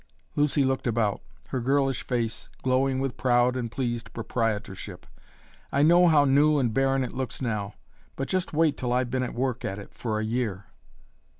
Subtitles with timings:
[0.35, 5.05] Lucy looked about, her girlish face glowing with proud and pleased proprietorship.
[5.71, 7.75] "I know how new and barren it looks now,
[8.15, 10.65] but just wait till I've been at work at it for a year!"